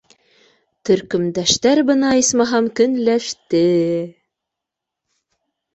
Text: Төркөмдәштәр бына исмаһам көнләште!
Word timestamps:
Төркөмдәштәр 0.89 1.83
бына 1.91 2.15
исмаһам 2.23 2.71
көнләште! 2.81 3.65